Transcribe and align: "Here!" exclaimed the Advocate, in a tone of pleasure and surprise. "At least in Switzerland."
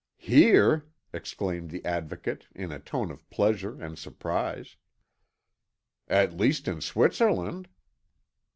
"Here!" 0.17 0.87
exclaimed 1.13 1.69
the 1.69 1.85
Advocate, 1.85 2.47
in 2.55 2.71
a 2.71 2.79
tone 2.79 3.11
of 3.11 3.29
pleasure 3.29 3.79
and 3.79 3.99
surprise. 3.99 4.75
"At 6.07 6.33
least 6.35 6.67
in 6.67 6.81
Switzerland." 6.81 7.67